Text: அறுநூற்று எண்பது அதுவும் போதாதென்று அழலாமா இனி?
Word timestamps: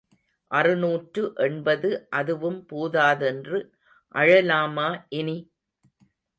அறுநூற்று 0.51 1.23
எண்பது 1.37 1.89
அதுவும் 2.11 2.59
போதாதென்று 2.65 3.59
அழலாமா 4.15 4.89
இனி? 5.15 5.37